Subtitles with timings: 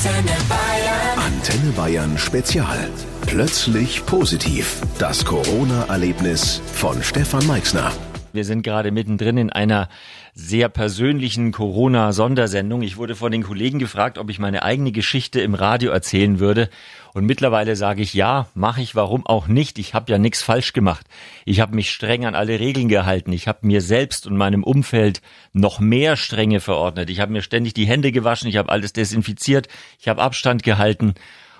[0.00, 1.18] Antenne Bayern.
[1.18, 2.88] Antenne Bayern Spezial.
[3.26, 4.78] Plötzlich positiv.
[4.98, 7.92] Das Corona-Erlebnis von Stefan Meixner.
[8.32, 9.88] Wir sind gerade mittendrin in einer
[10.34, 12.82] sehr persönlichen Corona-Sondersendung.
[12.82, 16.70] Ich wurde von den Kollegen gefragt, ob ich meine eigene Geschichte im Radio erzählen würde.
[17.12, 19.80] Und mittlerweile sage ich ja, mache ich, warum auch nicht.
[19.80, 21.06] Ich habe ja nichts falsch gemacht.
[21.44, 23.32] Ich habe mich streng an alle Regeln gehalten.
[23.32, 25.20] Ich habe mir selbst und meinem Umfeld
[25.52, 27.10] noch mehr Strenge verordnet.
[27.10, 29.66] Ich habe mir ständig die Hände gewaschen, ich habe alles desinfiziert,
[29.98, 31.14] ich habe Abstand gehalten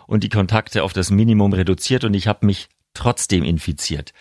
[0.07, 4.13] und die Kontakte auf das Minimum reduziert und ich habe mich trotzdem infiziert.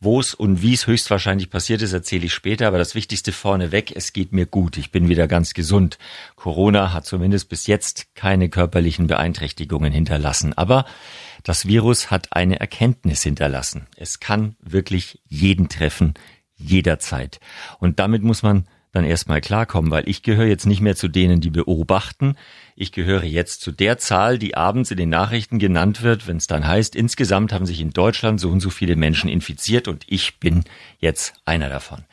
[0.00, 3.92] Wo es und wie es höchstwahrscheinlich passiert ist, erzähle ich später, aber das Wichtigste vorneweg,
[3.96, 4.76] es geht mir gut.
[4.76, 5.98] Ich bin wieder ganz gesund.
[6.36, 10.56] Corona hat zumindest bis jetzt keine körperlichen Beeinträchtigungen hinterlassen.
[10.56, 10.84] Aber
[11.42, 13.88] das Virus hat eine Erkenntnis hinterlassen.
[13.96, 16.14] Es kann wirklich jeden treffen,
[16.54, 17.40] jederzeit.
[17.80, 21.40] Und damit muss man dann erstmal klarkommen, weil ich gehöre jetzt nicht mehr zu denen,
[21.40, 22.36] die beobachten.
[22.76, 26.46] Ich gehöre jetzt zu der Zahl, die abends in den Nachrichten genannt wird, wenn es
[26.46, 30.38] dann heißt, insgesamt haben sich in Deutschland so und so viele Menschen infiziert und ich
[30.38, 30.64] bin
[30.98, 32.04] jetzt einer davon.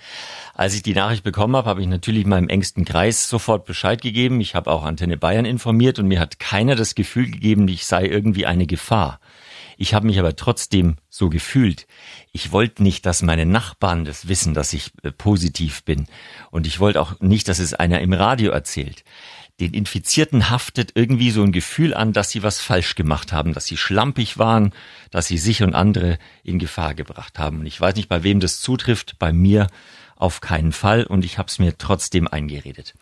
[0.54, 4.40] Als ich die Nachricht bekommen habe, habe ich natürlich meinem engsten Kreis sofort Bescheid gegeben.
[4.40, 8.06] Ich habe auch Antenne Bayern informiert und mir hat keiner das Gefühl gegeben, ich sei
[8.06, 9.20] irgendwie eine Gefahr.
[9.78, 11.88] Ich habe mich aber trotzdem so gefühlt.
[12.32, 16.08] Ich wollte nicht, dass meine Nachbarn das wissen, dass ich äh, positiv bin.
[16.52, 19.04] Und ich wollte auch nicht, dass es einer im Radio erzählt.
[19.60, 23.66] Den Infizierten haftet irgendwie so ein Gefühl an, dass sie was falsch gemacht haben, dass
[23.66, 24.74] sie schlampig waren,
[25.12, 27.62] dass sie sich und andere in Gefahr gebracht haben.
[27.62, 29.68] Und ich weiß nicht, bei wem das zutrifft, bei mir
[30.18, 31.06] auf keinen Fall.
[31.06, 32.96] Und ich habe es mir trotzdem eingeredet.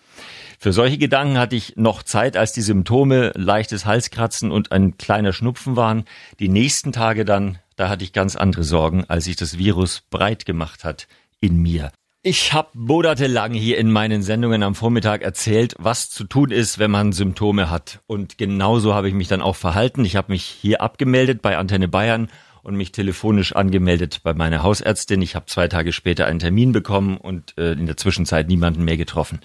[0.59, 5.33] Für solche Gedanken hatte ich noch Zeit, als die Symptome leichtes Halskratzen und ein kleiner
[5.33, 6.05] Schnupfen waren.
[6.39, 10.45] Die nächsten Tage dann, da hatte ich ganz andere Sorgen, als sich das Virus breit
[10.45, 11.07] gemacht hat
[11.41, 11.91] in mir.
[12.25, 16.89] Ich habe monatelang hier in meinen Sendungen am Vormittag erzählt, was zu tun ist, wenn
[16.89, 17.99] man Symptome hat.
[18.07, 20.05] Und genauso habe ich mich dann auch verhalten.
[20.05, 22.29] Ich habe mich hier abgemeldet bei Antenne Bayern
[22.63, 25.21] und mich telefonisch angemeldet bei meiner Hausärztin.
[25.21, 28.97] Ich habe zwei Tage später einen Termin bekommen und äh, in der Zwischenzeit niemanden mehr
[28.97, 29.41] getroffen.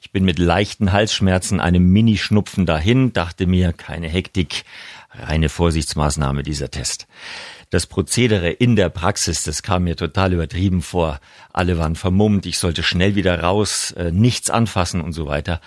[0.00, 4.64] Ich bin mit leichten Halsschmerzen, einem Mini-Schnupfen dahin, dachte mir, keine Hektik,
[5.10, 7.06] reine Vorsichtsmaßnahme dieser Test.
[7.68, 11.20] Das Prozedere in der Praxis, das kam mir total übertrieben vor.
[11.52, 15.60] Alle waren vermummt, ich sollte schnell wieder raus, äh, nichts anfassen und so weiter.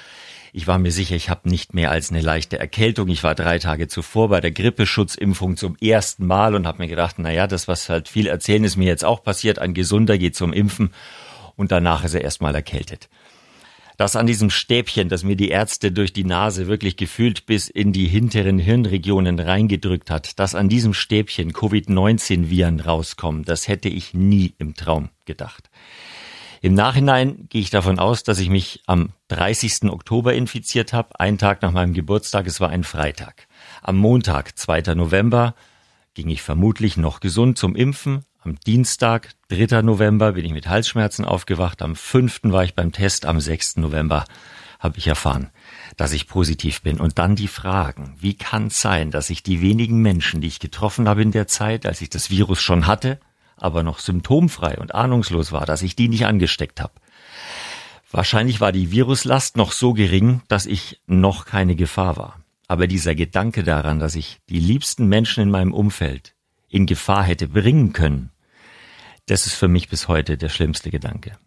[0.58, 3.10] Ich war mir sicher, ich habe nicht mehr als eine leichte Erkältung.
[3.10, 7.16] Ich war drei Tage zuvor bei der Grippeschutzimpfung zum ersten Mal und habe mir gedacht,
[7.18, 9.60] na ja, das, was halt viel erzählen, ist mir jetzt auch passiert.
[9.60, 10.94] Ein Gesunder geht zum Impfen
[11.58, 13.10] und danach ist er erstmal erkältet.
[13.98, 17.92] Das an diesem Stäbchen, das mir die Ärzte durch die Nase wirklich gefühlt bis in
[17.92, 24.54] die hinteren Hirnregionen reingedrückt hat, dass an diesem Stäbchen Covid-19-Viren rauskommen, das hätte ich nie
[24.58, 25.70] im Traum gedacht.
[26.62, 29.90] Im Nachhinein gehe ich davon aus, dass ich mich am 30.
[29.90, 33.48] Oktober infiziert habe, einen Tag nach meinem Geburtstag, es war ein Freitag.
[33.82, 34.96] Am Montag, 2.
[34.96, 35.56] November,
[36.14, 38.24] ging ich vermutlich noch gesund zum Impfen.
[38.42, 39.82] Am Dienstag, 3.
[39.82, 41.82] November, bin ich mit Halsschmerzen aufgewacht.
[41.82, 42.42] Am 5.
[42.44, 43.26] war ich beim Test.
[43.26, 43.78] Am 6.
[43.78, 44.26] November
[44.80, 45.50] habe ich erfahren,
[45.98, 47.00] dass ich positiv bin.
[47.00, 48.16] Und dann die Fragen.
[48.20, 51.48] Wie kann es sein, dass ich die wenigen Menschen, die ich getroffen habe in der
[51.48, 53.20] Zeit, als ich das Virus schon hatte,
[53.58, 56.94] aber noch symptomfrei und ahnungslos war, dass ich die nicht angesteckt habe.
[58.12, 62.40] Wahrscheinlich war die Viruslast noch so gering, dass ich noch keine Gefahr war.
[62.68, 66.34] Aber dieser Gedanke daran, dass ich die liebsten Menschen in meinem Umfeld
[66.70, 68.32] in Gefahr hätte bringen können,
[69.28, 71.38] das ist für mich bis heute der schlimmste Gedanke.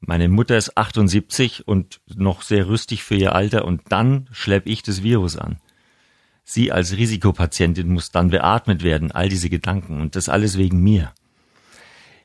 [0.00, 4.82] Meine Mutter ist 78 und noch sehr rüstig für ihr Alter und dann schlepp ich
[4.82, 5.58] das Virus an.
[6.44, 11.12] Sie als Risikopatientin muss dann beatmet werden, all diese Gedanken und das alles wegen mir.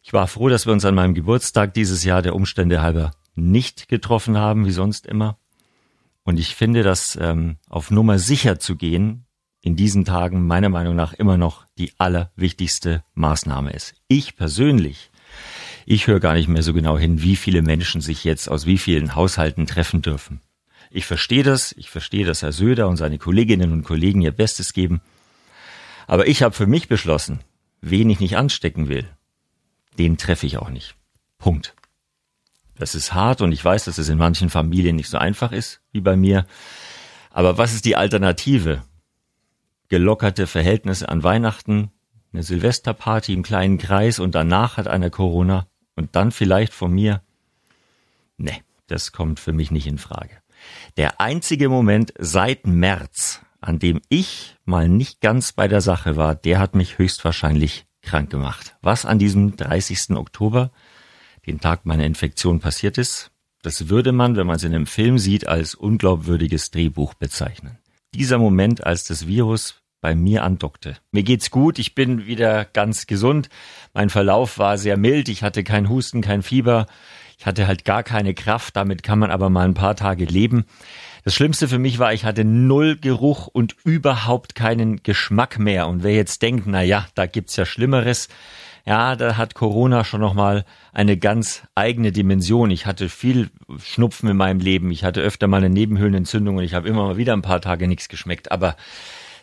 [0.06, 3.88] Ich war froh, dass wir uns an meinem Geburtstag dieses Jahr der Umstände halber nicht
[3.88, 5.38] getroffen haben, wie sonst immer.
[6.24, 9.26] Und ich finde, dass ähm, auf Nummer sicher zu gehen
[9.62, 13.96] in diesen Tagen meiner Meinung nach immer noch die allerwichtigste Maßnahme ist.
[14.10, 15.10] Ich persönlich,
[15.86, 18.78] ich höre gar nicht mehr so genau hin, wie viele Menschen sich jetzt aus wie
[18.78, 20.42] vielen Haushalten treffen dürfen.
[20.92, 24.74] Ich verstehe das, ich verstehe, dass Herr Söder und seine Kolleginnen und Kollegen ihr Bestes
[24.74, 25.02] geben.
[26.08, 27.40] Aber ich habe für mich beschlossen,
[27.80, 29.08] wen ich nicht anstecken will,
[29.98, 30.96] den treffe ich auch nicht.
[31.38, 31.76] Punkt.
[32.76, 35.82] Das ist hart und ich weiß, dass es in manchen Familien nicht so einfach ist
[35.92, 36.46] wie bei mir.
[37.30, 38.84] Aber was ist die Alternative?
[39.90, 41.92] Gelockerte Verhältnisse an Weihnachten,
[42.32, 47.22] eine Silvesterparty im kleinen Kreis und danach hat einer Corona und dann vielleicht von mir?
[48.38, 50.42] Nee, das kommt für mich nicht in Frage.
[50.98, 56.36] Der einzige Moment seit März, an dem ich mal nicht ganz bei der Sache war,
[56.36, 58.76] der hat mich höchstwahrscheinlich krank gemacht.
[58.82, 60.12] Was an diesem 30.
[60.12, 60.72] Oktober,
[61.48, 63.32] den Tag meiner Infektion passiert ist,
[63.64, 67.80] das würde man, wenn man es in einem Film sieht, als unglaubwürdiges Drehbuch bezeichnen.
[68.14, 70.98] dieser Moment, als das Virus bei mir andockte.
[71.12, 73.50] Mir geht's gut, ich bin wieder ganz gesund.
[73.94, 76.86] Mein Verlauf war sehr mild, ich hatte kein Husten, kein Fieber.
[77.40, 80.66] Ich hatte halt gar keine Kraft, damit kann man aber mal ein paar Tage leben.
[81.24, 85.88] Das Schlimmste für mich war, ich hatte null Geruch und überhaupt keinen Geschmack mehr.
[85.88, 88.28] Und wer jetzt denkt, na ja, da gibt's ja Schlimmeres,
[88.86, 92.70] ja, da hat Corona schon nochmal eine ganz eigene Dimension.
[92.70, 93.50] Ich hatte viel
[93.82, 94.92] Schnupfen in meinem Leben.
[94.92, 97.88] Ich hatte öfter mal eine Nebenhöhlenentzündung und ich habe immer mal wieder ein paar Tage
[97.88, 98.52] nichts geschmeckt.
[98.52, 98.76] Aber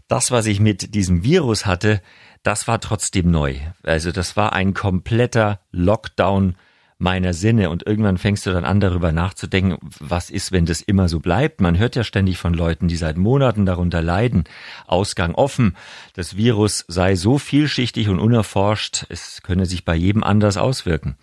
[0.09, 2.03] das, was ich mit diesem Virus hatte,
[2.43, 3.56] das war trotzdem neu.
[3.83, 6.56] Also das war ein kompletter Lockdown
[7.00, 11.08] meiner Sinne und irgendwann fängst du dann an darüber nachzudenken, was ist, wenn das immer
[11.08, 11.61] so bleibt.
[11.61, 14.44] Man hört ja ständig von Leuten, die seit Monaten darunter leiden.
[14.87, 15.76] Ausgang offen.
[16.14, 21.17] Das Virus sei so vielschichtig und unerforscht, es könne sich bei jedem anders auswirken.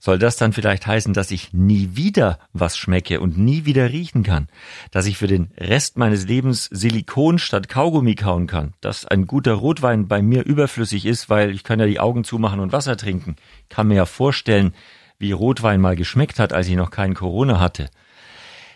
[0.00, 4.22] Soll das dann vielleicht heißen, dass ich nie wieder was schmecke und nie wieder riechen
[4.22, 4.48] kann?
[4.90, 8.74] Dass ich für den Rest meines Lebens Silikon statt Kaugummi kauen kann?
[8.80, 12.60] Dass ein guter Rotwein bei mir überflüssig ist, weil ich kann ja die Augen zumachen
[12.60, 13.36] und Wasser trinken?
[13.68, 14.74] Kann mir ja vorstellen,
[15.18, 17.88] wie Rotwein mal geschmeckt hat, als ich noch keinen Corona hatte.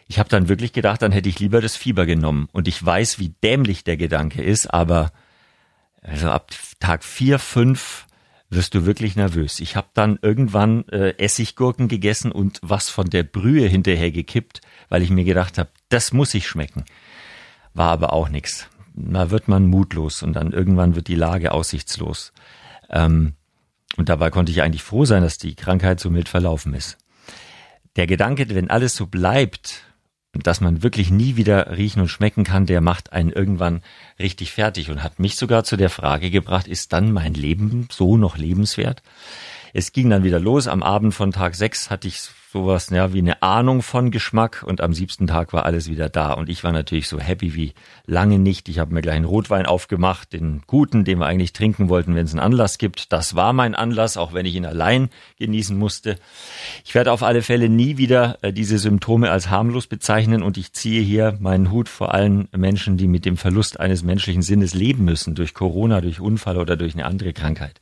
[0.08, 2.48] Ich habe dann wirklich gedacht, dann hätte ich lieber das Fieber genommen.
[2.52, 5.12] Und ich weiß, wie dämlich der Gedanke ist, aber
[6.02, 6.50] also ab
[6.81, 8.06] Tag vier, fünf
[8.48, 9.60] wirst du wirklich nervös.
[9.60, 15.02] Ich habe dann irgendwann äh, Essiggurken gegessen und was von der Brühe hinterher gekippt, weil
[15.02, 16.84] ich mir gedacht habe, das muss ich schmecken.
[17.72, 18.69] War aber auch nix.
[18.94, 22.32] Da wird man mutlos und dann irgendwann wird die Lage aussichtslos.
[22.90, 23.34] Ähm,
[23.96, 26.98] und dabei konnte ich eigentlich froh sein, dass die Krankheit so mild verlaufen ist.
[27.96, 29.82] Der Gedanke, wenn alles so bleibt,
[30.32, 33.82] dass man wirklich nie wieder riechen und schmecken kann, der macht einen irgendwann
[34.19, 38.16] richtig fertig und hat mich sogar zu der Frage gebracht, ist dann mein Leben so
[38.16, 39.02] noch lebenswert?
[39.72, 40.69] Es ging dann wieder los.
[40.69, 44.81] Am Abend von Tag sechs hatte ich sowas ja, wie eine Ahnung von Geschmack und
[44.81, 47.75] am siebten Tag war alles wieder da und ich war natürlich so happy wie
[48.06, 48.69] lange nicht.
[48.69, 52.25] Ich habe mir gleich einen Rotwein aufgemacht, den guten, den wir eigentlich trinken wollten, wenn
[52.25, 53.12] es einen Anlass gibt.
[53.12, 56.17] Das war mein Anlass, auch wenn ich ihn allein genießen musste.
[56.85, 60.73] Ich werde auf alle Fälle nie wieder äh, diese Symptome als harmlos bezeichnen und ich
[60.73, 65.05] ziehe hier meinen Hut vor allen Menschen, die mit dem Verlust eines menschlichen Sinnes leben
[65.05, 67.81] müssen, durch Corona, durch Unfall oder durch eine andere Krankheit.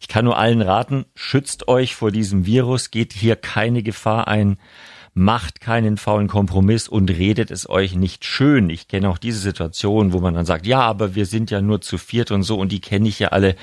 [0.00, 4.58] Ich kann nur allen raten, schützt euch vor diesem Virus, geht hier keine Gefahr ein,
[5.14, 8.68] macht keinen faulen Kompromiss und redet es euch nicht schön.
[8.68, 11.80] Ich kenne auch diese Situation, wo man dann sagt, ja, aber wir sind ja nur
[11.80, 13.54] zu viert und so und die kenne ich ja alle.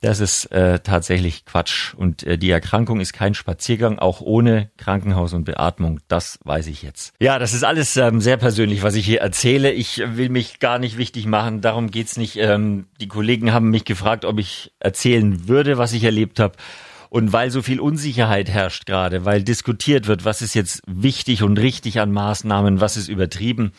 [0.00, 1.94] Das ist äh, tatsächlich Quatsch.
[1.94, 6.00] Und äh, die Erkrankung ist kein Spaziergang, auch ohne Krankenhaus und Beatmung.
[6.08, 7.14] Das weiß ich jetzt.
[7.18, 9.72] Ja, das ist alles ähm, sehr persönlich, was ich hier erzähle.
[9.72, 11.60] Ich will mich gar nicht wichtig machen.
[11.62, 12.36] Darum geht's nicht.
[12.36, 16.56] Ähm, die Kollegen haben mich gefragt, ob ich erzählen würde, was ich erlebt habe.
[17.08, 21.58] Und weil so viel Unsicherheit herrscht gerade, weil diskutiert wird, was ist jetzt wichtig und
[21.58, 23.72] richtig an Maßnahmen, was ist übertrieben,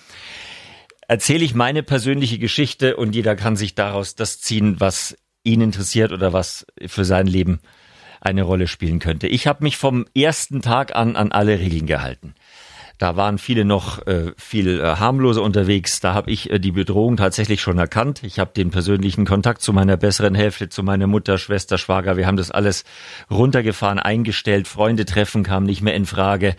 [1.08, 6.12] erzähle ich meine persönliche Geschichte und jeder kann sich daraus das ziehen, was ihn interessiert
[6.12, 7.60] oder was für sein Leben
[8.20, 9.28] eine Rolle spielen könnte.
[9.28, 12.34] Ich habe mich vom ersten Tag an an alle Regeln gehalten.
[12.98, 16.00] Da waren viele noch äh, viel äh, harmloser unterwegs.
[16.00, 18.24] Da habe ich äh, die Bedrohung tatsächlich schon erkannt.
[18.24, 22.18] Ich habe den persönlichen Kontakt zu meiner besseren Hälfte, zu meiner Mutter, Schwester, Schwager.
[22.18, 22.86] Wir haben das alles
[23.30, 24.68] runtergefahren, eingestellt.
[24.68, 26.56] Freunde treffen kam nicht mehr in Frage.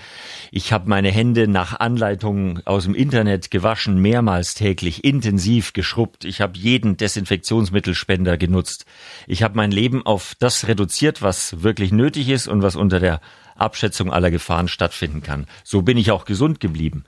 [0.52, 6.24] Ich habe meine Hände nach Anleitungen aus dem Internet gewaschen, mehrmals täglich, intensiv geschrubbt.
[6.24, 8.84] Ich habe jeden Desinfektionsmittelspender genutzt.
[9.26, 13.20] Ich habe mein Leben auf das reduziert, was wirklich nötig ist und was unter der
[13.58, 15.46] Abschätzung aller Gefahren stattfinden kann.
[15.64, 17.02] So bin ich auch gesund geblieben,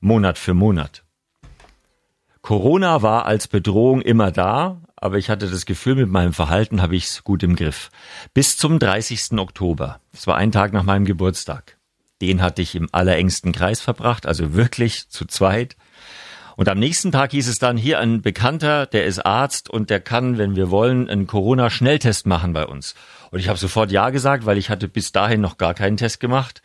[0.00, 1.04] Monat für Monat.
[2.40, 6.96] Corona war als Bedrohung immer da, aber ich hatte das Gefühl, mit meinem Verhalten habe
[6.96, 7.90] ich es gut im Griff.
[8.34, 9.38] Bis zum 30.
[9.38, 10.00] Oktober.
[10.10, 11.76] Das war ein Tag nach meinem Geburtstag.
[12.20, 15.76] Den hatte ich im allerengsten Kreis verbracht, also wirklich zu zweit.
[16.56, 20.00] Und am nächsten Tag hieß es dann, hier ein Bekannter, der ist Arzt und der
[20.00, 22.94] kann, wenn wir wollen, einen Corona-Schnelltest machen bei uns.
[23.30, 26.20] Und ich habe sofort Ja gesagt, weil ich hatte bis dahin noch gar keinen Test
[26.20, 26.62] gemacht.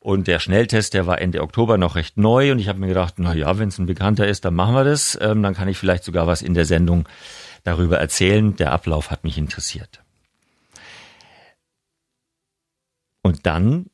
[0.00, 3.14] Und der Schnelltest, der war Ende Oktober noch recht neu und ich habe mir gedacht,
[3.18, 5.18] na ja, wenn es ein Bekannter ist, dann machen wir das.
[5.20, 7.06] Ähm, dann kann ich vielleicht sogar was in der Sendung
[7.64, 8.56] darüber erzählen.
[8.56, 10.02] Der Ablauf hat mich interessiert.
[13.22, 13.86] Und dann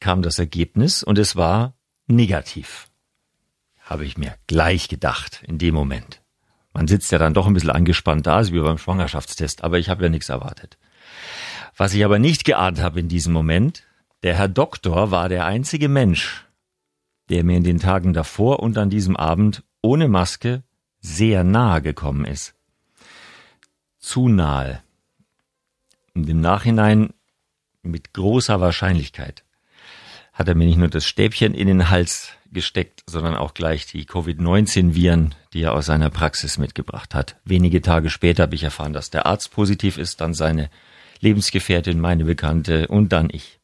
[0.00, 1.74] kam das Ergebnis und es war
[2.06, 2.88] negativ
[3.92, 6.22] habe ich mir gleich gedacht in dem Moment.
[6.72, 10.04] Man sitzt ja dann doch ein bisschen angespannt da, wie beim Schwangerschaftstest, aber ich habe
[10.04, 10.78] ja nichts erwartet.
[11.76, 13.84] Was ich aber nicht geahnt habe in diesem Moment,
[14.22, 16.46] der Herr Doktor war der einzige Mensch,
[17.28, 20.62] der mir in den Tagen davor und an diesem Abend ohne Maske
[21.00, 22.54] sehr nahe gekommen ist.
[23.98, 24.82] Zu nahe.
[26.14, 27.14] Und im Nachhinein
[27.82, 29.44] mit großer Wahrscheinlichkeit
[30.32, 34.04] hat er mir nicht nur das Stäbchen in den Hals angesteckt, sondern auch gleich die
[34.04, 37.36] Covid-19-Viren, die er aus seiner Praxis mitgebracht hat.
[37.44, 40.68] Wenige Tage später habe ich erfahren, dass der Arzt positiv ist, dann seine
[41.20, 43.61] Lebensgefährtin, meine Bekannte und dann ich.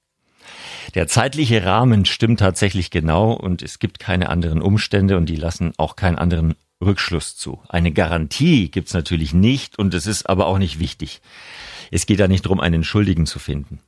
[0.95, 5.73] Der zeitliche Rahmen stimmt tatsächlich genau und es gibt keine anderen Umstände und die lassen
[5.77, 7.61] auch keinen anderen Rückschluss zu.
[7.69, 11.21] Eine Garantie gibt's natürlich nicht und es ist aber auch nicht wichtig.
[11.91, 13.81] Es geht da nicht darum, einen Schuldigen zu finden.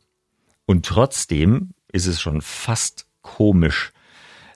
[0.67, 3.93] Und trotzdem ist es schon fast komisch,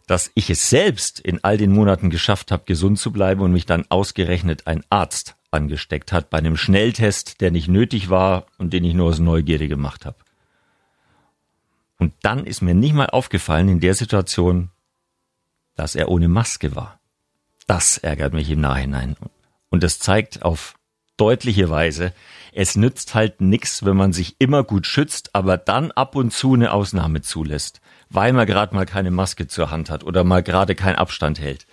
[0.07, 3.66] dass ich es selbst in all den Monaten geschafft habe, gesund zu bleiben und mich
[3.66, 8.85] dann ausgerechnet ein Arzt angesteckt hat bei einem Schnelltest, der nicht nötig war und den
[8.85, 10.16] ich nur aus Neugierde gemacht habe.
[12.04, 14.70] Und dann ist mir nicht mal aufgefallen in der Situation,
[15.75, 17.00] dass er ohne Maske war.
[17.66, 19.16] Das ärgert mich im Nachhinein.
[19.70, 20.75] Und das zeigt auf
[21.16, 22.12] deutliche Weise,
[22.52, 26.52] es nützt halt nix, wenn man sich immer gut schützt, aber dann ab und zu
[26.52, 27.80] eine Ausnahme zulässt,
[28.11, 31.66] weil man gerade mal keine Maske zur Hand hat oder mal gerade keinen Abstand hält.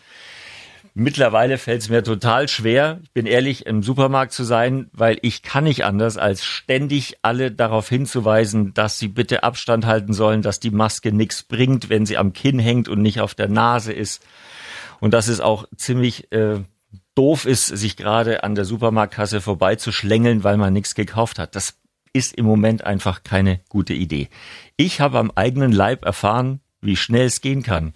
[0.94, 5.42] Mittlerweile fällt es mir total schwer, ich bin ehrlich, im Supermarkt zu sein, weil ich
[5.42, 10.60] kann nicht anders, als ständig alle darauf hinzuweisen, dass sie bitte Abstand halten sollen, dass
[10.60, 14.26] die Maske nichts bringt, wenn sie am Kinn hängt und nicht auf der Nase ist.
[15.00, 16.60] Und dass es auch ziemlich äh,
[17.16, 21.56] doof ist, sich gerade an der Supermarktkasse vorbeizuschlängeln, weil man nichts gekauft hat.
[21.56, 21.76] Das
[22.12, 24.28] ist im Moment einfach keine gute Idee.
[24.76, 27.94] Ich habe am eigenen Leib erfahren, wie schnell es gehen kann.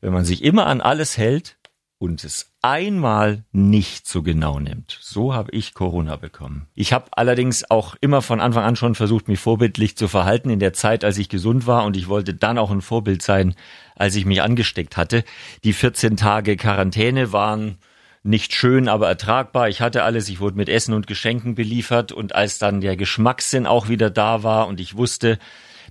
[0.00, 1.57] Wenn man sich immer an alles hält,
[1.98, 4.98] und es einmal nicht so genau nimmt.
[5.00, 6.68] So habe ich Corona bekommen.
[6.74, 10.60] Ich habe allerdings auch immer von Anfang an schon versucht, mich vorbildlich zu verhalten in
[10.60, 13.54] der Zeit, als ich gesund war und ich wollte dann auch ein Vorbild sein,
[13.96, 15.24] als ich mich angesteckt hatte.
[15.64, 17.78] Die 14 Tage Quarantäne waren
[18.22, 19.68] nicht schön, aber ertragbar.
[19.68, 23.66] Ich hatte alles, ich wurde mit Essen und Geschenken beliefert und als dann der Geschmackssinn
[23.66, 25.38] auch wieder da war und ich wusste,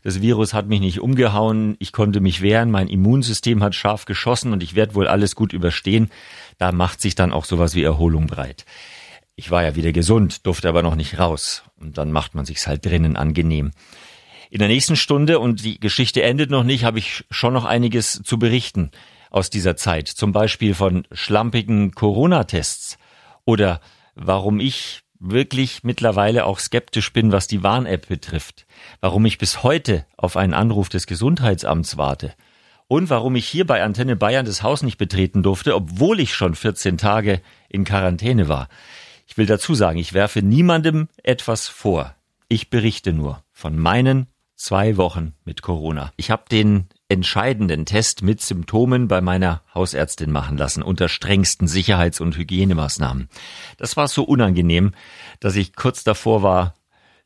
[0.07, 4.53] das Virus hat mich nicht umgehauen, ich konnte mich wehren, mein Immunsystem hat scharf geschossen
[4.53, 6.11] und ich werde wohl alles gut überstehen.
[6.57, 8.63] Da macht sich dann auch sowas wie Erholung breit.
[9.35, 11.63] Ich war ja wieder gesund, durfte aber noch nicht raus.
[11.77, 13.71] Und dann macht man sich's halt drinnen angenehm.
[14.49, 18.21] In der nächsten Stunde, und die Geschichte endet noch nicht, habe ich schon noch einiges
[18.23, 18.91] zu berichten
[19.29, 20.07] aus dieser Zeit.
[20.07, 22.97] Zum Beispiel von schlampigen Corona-Tests
[23.43, 23.81] oder
[24.15, 28.65] warum ich wirklich mittlerweile auch skeptisch bin, was die Warn-App betrifft,
[29.01, 32.33] warum ich bis heute auf einen Anruf des Gesundheitsamts warte
[32.87, 36.55] und warum ich hier bei Antenne Bayern das Haus nicht betreten durfte, obwohl ich schon
[36.55, 38.69] 14 Tage in Quarantäne war.
[39.27, 42.15] Ich will dazu sagen, ich werfe niemandem etwas vor.
[42.47, 46.11] Ich berichte nur von meinen zwei Wochen mit Corona.
[46.15, 52.19] Ich habe den entscheidenden Test mit Symptomen bei meiner Hausärztin machen lassen, unter strengsten Sicherheits-
[52.19, 53.29] und Hygienemaßnahmen.
[53.77, 54.91] Das war so unangenehm,
[55.39, 56.73] dass ich kurz davor war,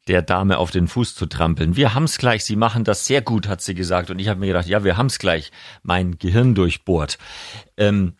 [0.07, 1.75] der Dame auf den Fuß zu trampeln.
[1.75, 4.09] Wir haben's gleich, Sie machen das sehr gut, hat sie gesagt.
[4.09, 5.51] Und ich habe mir gedacht, ja, wir haben's gleich.
[5.83, 7.17] Mein Gehirn durchbohrt.
[7.77, 8.13] Ähm,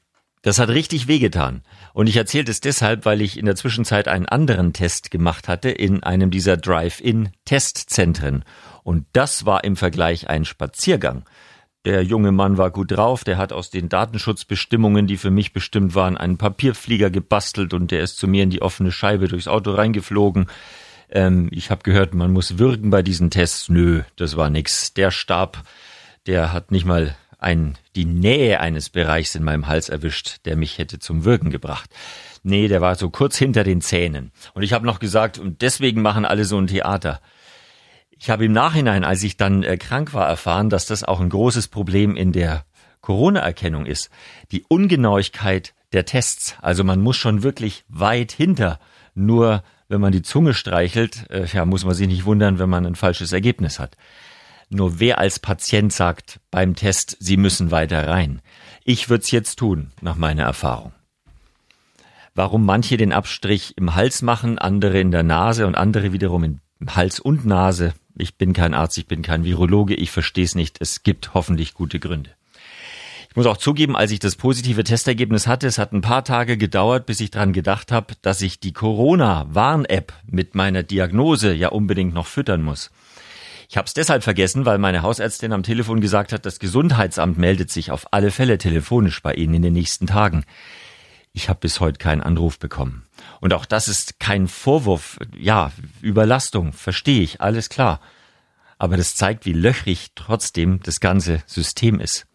[0.44, 1.64] das hat richtig wehgetan.
[1.94, 5.70] Und ich erzähle es deshalb, weil ich in der Zwischenzeit einen anderen Test gemacht hatte
[5.70, 8.44] in einem dieser Drive-In-Testzentren.
[8.84, 11.26] Und das war im Vergleich ein Spaziergang.
[11.84, 15.96] Der junge Mann war gut drauf, der hat aus den Datenschutzbestimmungen, die für mich bestimmt
[15.96, 19.72] waren, einen Papierflieger gebastelt und der ist zu mir in die offene Scheibe durchs Auto
[19.72, 20.46] reingeflogen.
[21.10, 23.68] Ähm, ich habe gehört, man muss würgen bei diesen Tests.
[23.68, 24.94] Nö, das war nix.
[24.94, 25.64] Der Stab,
[26.28, 30.78] der hat nicht mal ein, die Nähe eines Bereichs in meinem Hals erwischt, der mich
[30.78, 31.90] hätte zum Wirken gebracht.
[32.44, 34.32] Nee, der war so kurz hinter den Zähnen.
[34.54, 37.22] Und ich habe noch gesagt, und deswegen machen alle so ein Theater.
[38.24, 41.30] Ich habe im Nachhinein, als ich dann äh, krank war, erfahren, dass das auch ein
[41.30, 42.66] großes Problem in der
[43.02, 44.12] Corona-Erkennung ist.
[44.52, 46.56] Die Ungenauigkeit der Tests.
[46.62, 48.80] Also man muss schon wirklich weit hinter.
[49.16, 52.86] Nur wenn man die Zunge streichelt, äh, ja, muss man sich nicht wundern, wenn man
[52.86, 53.98] ein falsches Ergebnis hat.
[54.70, 58.44] Nur wer als Patient sagt beim Test, Sie müssen weiter rein.
[58.84, 60.94] Ich würde es jetzt tun, nach meiner Erfahrung.
[62.36, 66.60] Warum manche den Abstrich im Hals machen, andere in der Nase und andere wiederum im
[66.96, 70.78] Hals und Nase, ich bin kein Arzt, ich bin kein Virologe, ich verstehe es nicht.
[70.80, 72.32] Es gibt hoffentlich gute Gründe.
[73.30, 76.58] Ich muss auch zugeben, als ich das positive Testergebnis hatte, es hat ein paar Tage
[76.58, 82.14] gedauert, bis ich dran gedacht habe, dass ich die Corona-Warn-App mit meiner Diagnose ja unbedingt
[82.14, 82.92] noch füttern muss.
[83.70, 87.72] Ich habe es deshalb vergessen, weil meine Hausärztin am Telefon gesagt hat, das Gesundheitsamt meldet
[87.72, 90.44] sich auf alle Fälle telefonisch bei Ihnen in den nächsten Tagen.
[91.32, 93.06] Ich habe bis heute keinen Anruf bekommen.
[93.42, 95.18] Und auch das ist kein Vorwurf.
[95.38, 95.72] Ja,
[96.02, 98.00] Überlastung, verstehe ich, alles klar.
[98.78, 102.28] Aber das zeigt, wie löchrig trotzdem das ganze System ist.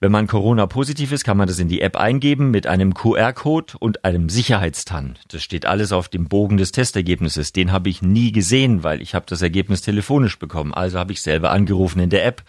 [0.00, 4.04] Wenn man Corona-positiv ist, kann man das in die App eingeben mit einem QR-Code und
[4.04, 5.16] einem Sicherheitstan.
[5.28, 7.52] Das steht alles auf dem Bogen des Testergebnisses.
[7.52, 10.74] Den habe ich nie gesehen, weil ich habe das Ergebnis telefonisch bekommen.
[10.74, 12.42] Also habe ich selber angerufen in der App.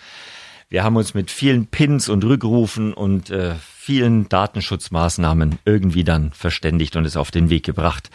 [0.68, 6.96] Wir haben uns mit vielen Pins und Rückrufen und äh, vielen Datenschutzmaßnahmen irgendwie dann verständigt
[6.96, 8.10] und es auf den Weg gebracht.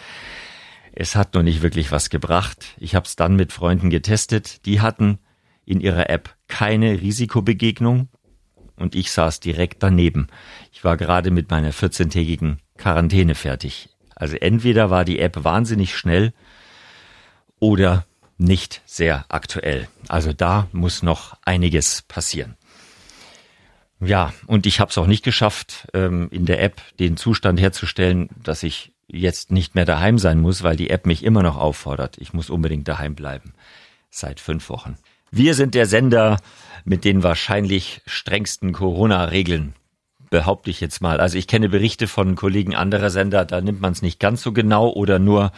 [0.93, 2.75] Es hat noch nicht wirklich was gebracht.
[2.79, 4.67] Ich habe es dann mit Freunden getestet.
[4.67, 5.19] Die hatten
[5.65, 8.09] in ihrer App keine Risikobegegnung
[8.75, 10.27] und ich saß direkt daneben.
[10.73, 13.91] Ich war gerade mit meiner 14-tägigen Quarantäne fertig.
[14.17, 16.33] Also entweder war die App wahnsinnig schnell
[17.61, 18.05] oder
[18.41, 19.89] nicht sehr aktuell.
[20.09, 22.57] Also da muss noch einiges passieren.
[24.01, 28.31] Ja, und ich habe es auch nicht geschafft, ähm, in der App den Zustand herzustellen,
[28.43, 32.17] dass ich jetzt nicht mehr daheim sein muss, weil die App mich immer noch auffordert.
[32.19, 33.53] Ich muss unbedingt daheim bleiben.
[34.09, 34.97] Seit fünf Wochen.
[35.31, 36.39] Wir sind der Sender
[36.85, 39.75] mit den wahrscheinlich strengsten Corona-Regeln,
[40.31, 41.21] behaupte ich jetzt mal.
[41.21, 44.53] Also ich kenne Berichte von Kollegen anderer Sender, da nimmt man es nicht ganz so
[44.53, 45.53] genau oder nur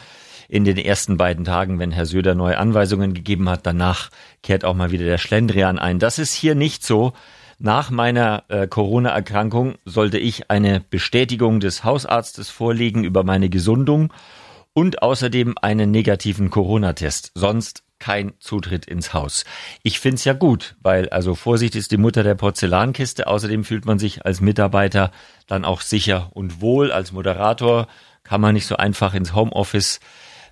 [0.53, 3.65] in den ersten beiden Tagen, wenn Herr Söder neue Anweisungen gegeben hat.
[3.65, 4.11] Danach
[4.43, 5.99] kehrt auch mal wieder der Schlendrian ein.
[5.99, 7.15] Das ist hier nicht so.
[7.59, 14.13] Nach meiner äh, Corona-Erkrankung sollte ich eine Bestätigung des Hausarztes vorlegen über meine Gesundung
[14.75, 17.33] und außerdem einen negativen Corona-Test.
[17.35, 19.47] Sonst kein Zutritt ins Haus.
[19.83, 23.27] Ich find's ja gut, weil also Vorsicht ist die Mutter der Porzellankiste.
[23.27, 25.13] Außerdem fühlt man sich als Mitarbeiter
[25.47, 26.93] dann auch sicher und wohl.
[26.93, 27.87] Als Moderator
[28.23, 29.99] kann man nicht so einfach ins Homeoffice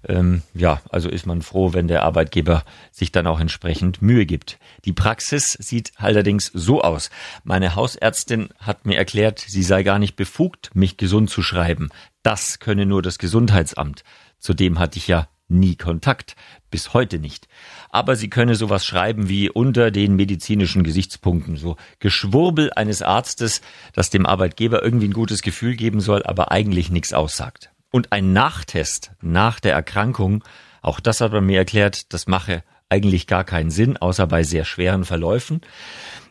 [0.08, 4.58] ähm, ja, also ist man froh, wenn der Arbeitgeber sich dann auch entsprechend Mühe gibt.
[4.84, 7.10] Die Praxis sieht allerdings so aus.
[7.44, 11.90] Meine Hausärztin hat mir erklärt, sie sei gar nicht befugt, mich gesund zu schreiben.
[12.22, 14.04] Das könne nur das Gesundheitsamt.
[14.38, 16.36] Zudem hatte ich ja nie Kontakt,
[16.70, 17.48] bis heute nicht.
[17.90, 23.60] Aber sie könne sowas schreiben wie unter den medizinischen Gesichtspunkten, so Geschwurbel eines Arztes,
[23.92, 27.69] das dem Arbeitgeber irgendwie ein gutes Gefühl geben soll, aber eigentlich nichts aussagt.
[27.90, 30.44] Und ein Nachtest nach der Erkrankung,
[30.82, 34.64] auch das hat man mir erklärt, das mache eigentlich gar keinen Sinn, außer bei sehr
[34.64, 35.60] schweren Verläufen.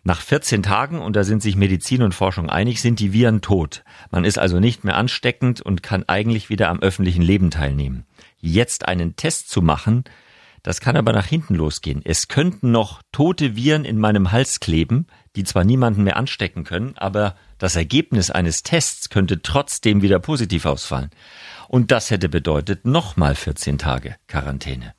[0.03, 3.83] Nach 14 Tagen, und da sind sich Medizin und Forschung einig, sind die Viren tot.
[4.11, 8.05] Man ist also nicht mehr ansteckend und kann eigentlich wieder am öffentlichen Leben teilnehmen.
[8.39, 10.03] Jetzt einen Test zu machen,
[10.63, 12.01] das kann aber nach hinten losgehen.
[12.03, 16.97] Es könnten noch tote Viren in meinem Hals kleben, die zwar niemanden mehr anstecken können,
[16.97, 21.11] aber das Ergebnis eines Tests könnte trotzdem wieder positiv ausfallen.
[21.67, 24.95] Und das hätte bedeutet nochmal 14 Tage Quarantäne.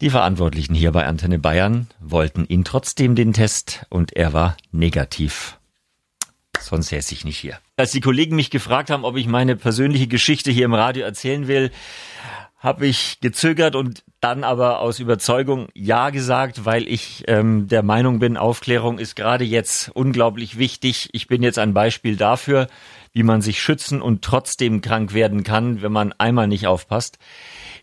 [0.00, 5.58] Die Verantwortlichen hier bei Antenne Bayern wollten ihn trotzdem den Test und er war negativ.
[6.58, 7.58] Sonst säße ich nicht hier.
[7.76, 11.48] Als die Kollegen mich gefragt haben, ob ich meine persönliche Geschichte hier im Radio erzählen
[11.48, 11.70] will,
[12.58, 18.18] habe ich gezögert und dann aber aus Überzeugung Ja gesagt, weil ich ähm, der Meinung
[18.18, 21.08] bin, Aufklärung ist gerade jetzt unglaublich wichtig.
[21.12, 22.66] Ich bin jetzt ein Beispiel dafür,
[23.12, 27.18] wie man sich schützen und trotzdem krank werden kann, wenn man einmal nicht aufpasst.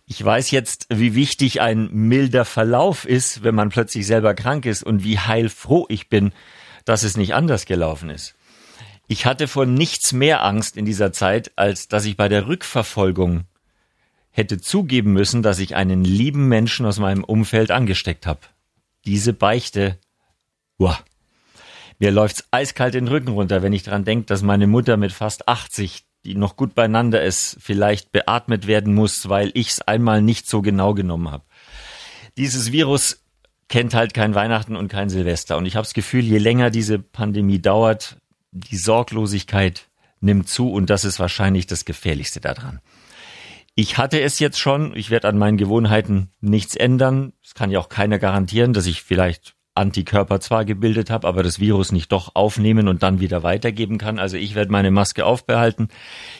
[0.06, 4.84] Ich weiß jetzt, wie wichtig ein milder Verlauf ist, wenn man plötzlich selber krank ist
[4.84, 6.32] und wie heilfroh ich bin,
[6.86, 8.36] dass es nicht anders gelaufen ist.
[9.08, 13.46] Ich hatte vor nichts mehr Angst in dieser Zeit, als dass ich bei der Rückverfolgung
[14.38, 18.42] hätte zugeben müssen, dass ich einen lieben Menschen aus meinem Umfeld angesteckt habe.
[19.04, 19.98] Diese Beichte,
[20.78, 21.00] uah,
[21.98, 25.48] mir läuft's eiskalt den Rücken runter, wenn ich dran denke, dass meine Mutter mit fast
[25.48, 30.62] 80, die noch gut beieinander ist, vielleicht beatmet werden muss, weil ich's einmal nicht so
[30.62, 31.44] genau genommen habe.
[32.38, 33.24] Dieses Virus
[33.70, 35.58] kennt halt kein Weihnachten und kein Silvester.
[35.58, 38.18] Und ich habe das Gefühl, je länger diese Pandemie dauert,
[38.52, 39.88] die Sorglosigkeit
[40.22, 42.82] nimmt zu und das ist wahrscheinlich das Gefährlichste daran.
[43.80, 47.34] Ich hatte es jetzt schon, ich werde an meinen Gewohnheiten nichts ändern.
[47.44, 51.60] Es kann ja auch keiner garantieren, dass ich vielleicht Antikörper zwar gebildet habe, aber das
[51.60, 54.18] Virus nicht doch aufnehmen und dann wieder weitergeben kann.
[54.18, 55.90] Also ich werde meine Maske aufbehalten,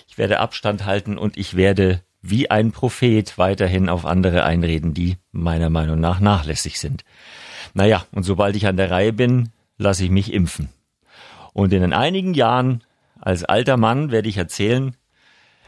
[0.08, 5.18] ich werde Abstand halten und ich werde wie ein Prophet weiterhin auf andere einreden, die
[5.32, 7.04] meiner Meinung nach nachlässig sind.
[7.76, 10.70] Naja, und sobald ich an der Reihe bin, lasse ich mich impfen.
[11.54, 12.84] Und in einigen Jahren
[13.22, 14.96] als alter Mann werde ich erzählen,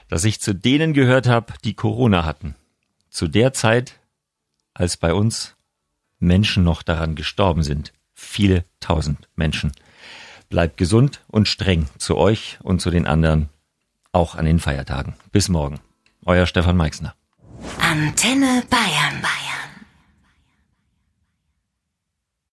[0.10, 2.56] dass ich zu denen gehört habe, die Corona hatten.
[3.10, 4.00] Zu der Zeit,
[4.74, 5.56] als bei uns
[6.20, 7.94] Menschen noch daran gestorben sind.
[8.14, 9.72] Viele tausend Menschen.
[10.50, 13.50] Bleibt gesund und streng zu euch und zu den anderen,
[14.12, 15.16] auch an den Feiertagen.
[15.32, 15.80] Bis morgen.
[16.26, 17.16] Euer Stefan Meixner.
[17.80, 19.22] Antenne Bayern.
[19.22, 19.49] Bayern.